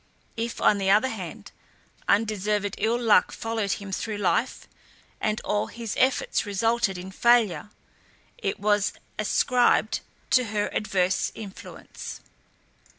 If, 0.35 0.59
on 0.59 0.79
the 0.79 0.89
other 0.89 1.09
hand, 1.09 1.51
undeserved 2.07 2.73
ill 2.79 2.99
luck 2.99 3.31
followed 3.31 3.73
him 3.73 3.91
through 3.91 4.17
life, 4.17 4.67
and 5.19 5.39
all 5.41 5.67
his 5.67 5.93
efforts 5.99 6.43
resulted 6.43 6.97
in 6.97 7.11
failure, 7.11 7.69
it 8.39 8.59
was 8.59 8.93
ascribed 9.19 9.99
to 10.31 10.45
her 10.45 10.69
adverse 10.73 11.31
influence. 11.35 12.21